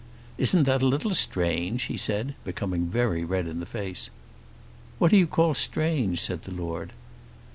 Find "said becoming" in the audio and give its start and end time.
1.95-2.87